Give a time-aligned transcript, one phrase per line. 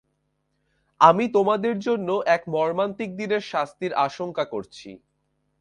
[1.01, 4.89] আমি তোমাদের জন্য এক মর্মান্তিক দিনের শাস্তির আশংকা করছি।